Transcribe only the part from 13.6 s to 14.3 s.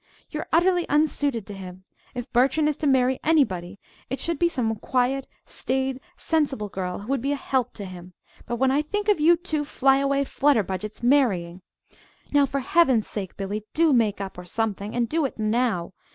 do make